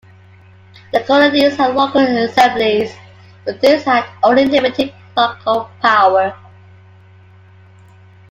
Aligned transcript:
The 0.93 1.03
colonies 1.03 1.57
had 1.57 1.75
local 1.75 2.01
assemblies 2.01 2.91
but 3.45 3.61
these 3.61 3.83
had 3.83 4.03
only 4.23 4.45
limited 4.45 4.91
local 5.15 5.69
power. 5.79 6.33